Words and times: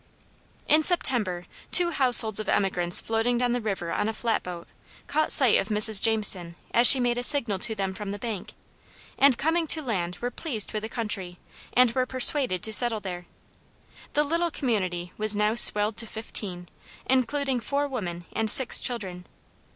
In 0.67 0.81
September, 0.81 1.45
two 1.71 1.91
households 1.91 2.39
of 2.39 2.49
emigrants 2.49 2.99
floating 2.99 3.37
down 3.37 3.51
the 3.51 3.61
river 3.61 3.91
on 3.91 4.09
a 4.09 4.13
flatboat, 4.15 4.67
caught 5.05 5.31
sight 5.31 5.59
of 5.59 5.67
Mrs. 5.67 6.01
Jameson 6.01 6.55
as 6.73 6.87
she 6.87 6.99
made 6.99 7.19
a 7.19 7.23
signal 7.23 7.59
to 7.59 7.75
them 7.75 7.93
from 7.93 8.09
the 8.09 8.17
bank, 8.17 8.53
and 9.19 9.37
coming 9.37 9.67
to 9.67 9.79
land 9.83 10.17
were 10.19 10.31
pleased 10.31 10.73
with 10.73 10.81
the 10.81 10.89
country, 10.89 11.37
and 11.73 11.91
were 11.91 12.07
persuaded 12.07 12.63
to 12.63 12.73
settle 12.73 12.99
there. 12.99 13.27
The 14.13 14.23
little 14.23 14.49
community 14.49 15.13
was 15.19 15.35
now 15.35 15.53
swelled 15.53 15.97
to 15.97 16.07
fifteen, 16.07 16.67
including 17.05 17.59
four 17.59 17.87
women 17.87 18.25
and 18.33 18.49
six 18.49 18.79
children. 18.79 19.27